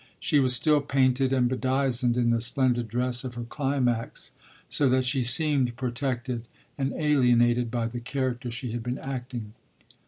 She 0.19 0.39
was 0.39 0.55
still 0.55 0.81
painted 0.81 1.31
and 1.31 1.47
bedizened, 1.47 2.17
in 2.17 2.31
the 2.31 2.41
splendid 2.41 2.87
dress 2.87 3.23
of 3.23 3.35
her 3.35 3.43
climax, 3.43 4.31
so 4.67 4.89
that 4.89 5.03
she 5.05 5.21
seemed 5.23 5.75
protected 5.77 6.47
and 6.75 6.91
alienated 6.93 7.69
by 7.69 7.85
the 7.85 7.99
character 7.99 8.49
she 8.49 8.71
had 8.71 8.81
been 8.81 8.97
acting. 8.97 9.53